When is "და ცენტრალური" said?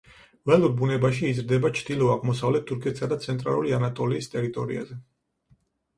3.13-3.77